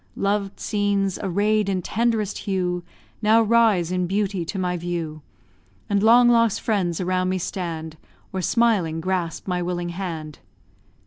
Loved 0.15 0.59
scenes, 0.59 1.19
array'd 1.21 1.69
in 1.69 1.83
tenderest 1.83 2.39
hue, 2.39 2.83
Now 3.21 3.43
rise 3.43 3.91
in 3.91 4.07
beauty 4.07 4.43
to 4.45 4.57
my 4.57 4.75
view; 4.75 5.21
And 5.91 6.01
long 6.01 6.27
lost 6.27 6.59
friends 6.59 6.99
around 6.99 7.29
me 7.29 7.37
stand, 7.37 7.97
Or, 8.33 8.41
smiling, 8.41 8.99
grasp 8.99 9.47
my 9.47 9.61
willing 9.61 9.89
hand. 9.89 10.39